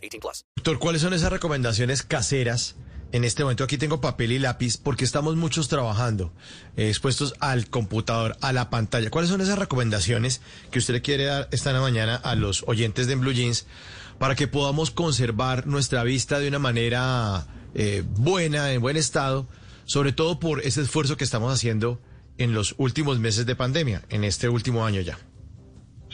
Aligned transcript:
18 0.00 0.20
plus. 0.20 0.44
Doctor, 0.56 0.78
¿cuáles 0.78 1.02
son 1.02 1.14
esas 1.14 1.30
recomendaciones 1.30 2.02
caseras? 2.02 2.76
En 3.12 3.24
este 3.24 3.42
momento 3.42 3.64
aquí 3.64 3.76
tengo 3.76 4.00
papel 4.00 4.30
y 4.30 4.38
lápiz 4.38 4.76
porque 4.76 5.04
estamos 5.04 5.34
muchos 5.34 5.66
trabajando, 5.68 6.32
eh, 6.76 6.88
expuestos 6.88 7.34
al 7.40 7.68
computador, 7.68 8.36
a 8.40 8.52
la 8.52 8.70
pantalla. 8.70 9.10
¿Cuáles 9.10 9.30
son 9.30 9.40
esas 9.40 9.58
recomendaciones 9.58 10.40
que 10.70 10.78
usted 10.78 10.94
le 10.94 11.02
quiere 11.02 11.24
dar 11.24 11.48
esta 11.50 11.78
mañana 11.80 12.14
a 12.14 12.36
los 12.36 12.62
oyentes 12.68 13.08
de 13.08 13.16
Blue 13.16 13.32
Jeans 13.32 13.66
para 14.20 14.36
que 14.36 14.46
podamos 14.46 14.92
conservar 14.92 15.66
nuestra 15.66 16.04
vista 16.04 16.38
de 16.38 16.48
una 16.48 16.60
manera 16.60 17.46
eh, 17.74 18.04
buena, 18.06 18.72
en 18.72 18.80
buen 18.80 18.96
estado, 18.96 19.48
sobre 19.86 20.12
todo 20.12 20.38
por 20.38 20.60
ese 20.60 20.82
esfuerzo 20.82 21.16
que 21.16 21.24
estamos 21.24 21.52
haciendo 21.52 22.00
en 22.38 22.54
los 22.54 22.76
últimos 22.78 23.18
meses 23.18 23.44
de 23.44 23.56
pandemia, 23.56 24.02
en 24.08 24.22
este 24.22 24.48
último 24.48 24.84
año 24.84 25.00
ya? 25.00 25.18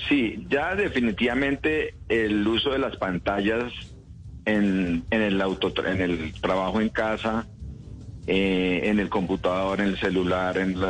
Sí, 0.09 0.47
ya 0.49 0.77
definitivamente 0.77 1.95
el 2.09 2.47
uso 2.47 2.71
de 2.71 2.79
las 2.79 2.97
pantallas 2.97 3.73
en, 4.45 5.05
el, 5.11 5.41
auto, 5.41 5.73
en 5.85 6.01
el 6.01 6.33
trabajo 6.41 6.81
en 6.81 6.89
casa, 6.91 7.47
eh, 8.29 8.83
en 8.85 9.01
el 9.01 9.09
computador, 9.09 9.81
en 9.81 9.89
el 9.89 9.99
celular, 9.99 10.59
en, 10.59 10.81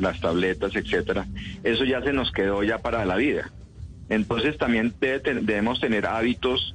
las 0.00 0.20
tabletas, 0.20 0.74
etcétera, 0.74 1.26
eso 1.62 1.84
ya 1.84 2.02
se 2.02 2.12
nos 2.12 2.32
quedó 2.32 2.64
ya 2.64 2.78
para 2.78 3.04
la 3.04 3.16
vida. 3.16 3.52
Entonces 4.08 4.58
también 4.58 4.92
debemos 5.00 5.80
tener 5.80 6.06
hábitos, 6.06 6.74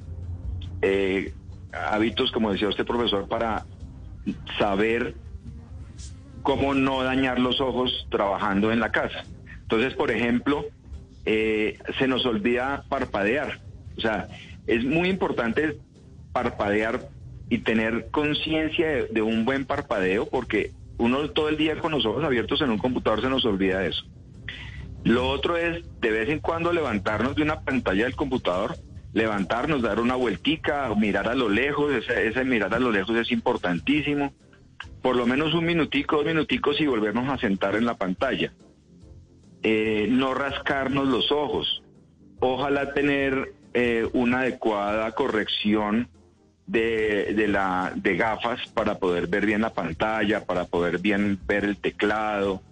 eh, 0.80 1.34
hábitos, 1.72 2.32
como 2.32 2.52
decía 2.52 2.68
usted, 2.68 2.86
profesor, 2.86 3.28
para 3.28 3.66
saber 4.58 5.14
cómo 6.42 6.74
no 6.74 7.02
dañar 7.02 7.38
los 7.38 7.60
ojos 7.60 8.06
trabajando 8.10 8.72
en 8.72 8.80
la 8.80 8.90
casa. 8.90 9.22
Entonces, 9.62 9.94
por 9.94 10.10
ejemplo, 10.10 10.64
eh, 11.24 11.78
se 11.98 12.06
nos 12.06 12.24
olvida 12.26 12.84
parpadear. 12.88 13.60
O 13.96 14.00
sea, 14.00 14.28
es 14.66 14.84
muy 14.84 15.08
importante 15.08 15.78
parpadear 16.32 17.08
y 17.48 17.58
tener 17.58 18.08
conciencia 18.10 19.06
de, 19.10 19.22
un 19.22 19.44
buen 19.44 19.64
parpadeo 19.64 20.26
porque 20.26 20.72
uno 20.98 21.30
todo 21.30 21.48
el 21.48 21.56
día 21.56 21.78
con 21.78 21.92
los 21.92 22.06
ojos 22.06 22.22
abiertos 22.24 22.60
en 22.60 22.70
un 22.70 22.78
computador 22.78 23.20
se 23.20 23.28
nos 23.28 23.44
olvida 23.44 23.84
eso. 23.84 24.04
Lo 25.02 25.28
otro 25.28 25.56
es 25.56 25.82
de 26.00 26.10
vez 26.10 26.28
en 26.28 26.40
cuando 26.40 26.72
levantarnos 26.72 27.34
de 27.34 27.42
una 27.42 27.60
pantalla 27.60 28.04
del 28.04 28.14
computador, 28.14 28.76
levantarnos, 29.12 29.82
dar 29.82 29.98
una 29.98 30.14
vueltica, 30.14 30.94
mirar 30.94 31.28
a 31.28 31.34
lo 31.34 31.48
lejos, 31.48 31.90
ese 32.08 32.44
mirar 32.44 32.74
a 32.74 32.78
lo 32.78 32.92
lejos 32.92 33.16
es 33.16 33.32
importantísimo 33.32 34.32
por 35.02 35.16
lo 35.16 35.26
menos 35.26 35.54
un 35.54 35.64
minutico, 35.64 36.16
dos 36.16 36.26
minuticos 36.26 36.80
y 36.80 36.86
volvernos 36.86 37.28
a 37.28 37.38
sentar 37.38 37.76
en 37.76 37.86
la 37.86 37.94
pantalla. 37.96 38.52
Eh, 39.62 40.06
no 40.10 40.34
rascarnos 40.34 41.06
los 41.08 41.30
ojos. 41.30 41.82
Ojalá 42.40 42.94
tener 42.94 43.52
eh, 43.74 44.08
una 44.12 44.40
adecuada 44.40 45.12
corrección 45.12 46.08
de, 46.66 47.34
de, 47.34 47.48
la, 47.48 47.92
de 47.94 48.16
gafas 48.16 48.60
para 48.74 48.98
poder 48.98 49.26
ver 49.26 49.44
bien 49.44 49.60
la 49.60 49.74
pantalla, 49.74 50.44
para 50.44 50.64
poder 50.64 50.98
bien 50.98 51.38
ver 51.46 51.64
el 51.64 51.76
teclado, 51.76 52.62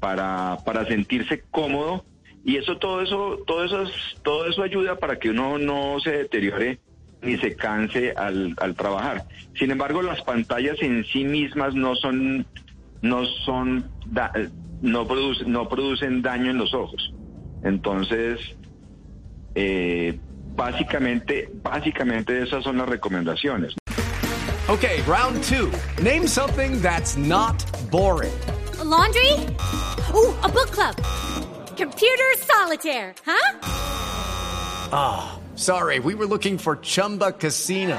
para, 0.00 0.58
para 0.64 0.86
sentirse 0.86 1.42
cómodo. 1.50 2.04
Y 2.44 2.56
eso, 2.56 2.78
todo 2.78 3.02
eso, 3.02 3.38
todo 3.46 3.64
eso, 3.64 3.84
todo 4.22 4.46
eso 4.46 4.62
ayuda 4.62 4.96
para 4.96 5.18
que 5.18 5.30
uno 5.30 5.58
no 5.58 6.00
se 6.00 6.10
deteriore 6.10 6.78
ni 7.22 7.36
se 7.38 7.56
canse 7.56 8.12
al, 8.12 8.54
trabajar. 8.76 9.24
Sin 9.58 9.70
embargo, 9.70 10.02
las 10.02 10.22
pantallas 10.22 10.76
en 10.80 11.04
sí 11.04 11.24
mismas 11.24 11.74
no 11.74 11.96
son, 11.96 12.46
no 13.02 13.24
son, 13.44 13.90
no, 14.82 15.06
producen, 15.06 15.52
no 15.52 15.68
producen 15.68 16.22
daño 16.22 16.50
en 16.50 16.58
los 16.58 16.74
ojos. 16.74 17.12
Entonces, 17.62 18.40
eh, 19.54 20.18
básicamente, 20.54 21.50
básicamente 21.62 22.42
esas 22.42 22.64
son 22.64 22.78
las 22.78 22.88
recomendaciones. 22.88 23.74
Okay, 24.68 25.00
round 25.06 25.42
two. 25.44 25.72
Name 26.02 26.26
something 26.26 26.80
that's 26.82 27.16
not 27.16 27.56
boring. 27.90 28.32
laundry? 28.84 29.32
Ooh, 30.14 30.34
a 30.42 30.48
book 30.48 30.70
club. 30.70 30.94
Computer 31.76 32.34
solitaire, 32.38 33.14
huh? 33.24 33.58
Ah. 34.92 35.38
Sorry, 35.58 35.98
we 35.98 36.14
were 36.14 36.26
looking 36.26 36.56
for 36.56 36.76
Chumba 36.76 37.32
Casino. 37.32 37.98